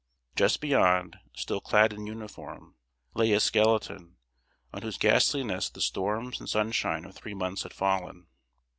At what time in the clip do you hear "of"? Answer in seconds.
7.05-7.13